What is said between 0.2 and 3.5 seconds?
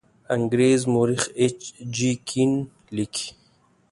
انګریز مورخ ایچ جي کین لیکي.